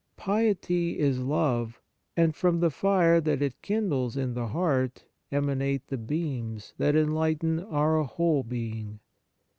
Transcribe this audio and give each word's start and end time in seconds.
Piety 0.17 0.97
is 0.97 1.19
love, 1.19 1.79
and 2.17 2.33
from 2.35 2.59
the 2.59 2.71
fire 2.71 3.21
that 3.21 3.39
it 3.43 3.61
kindles 3.61 4.17
in 4.17 4.33
the 4.33 4.47
heart 4.47 5.03
emanate 5.31 5.89
the 5.89 5.97
beams 5.99 6.73
that 6.79 6.95
en 6.95 7.13
lighten 7.13 7.59
our 7.59 8.01
whole 8.01 8.41
being. 8.41 8.99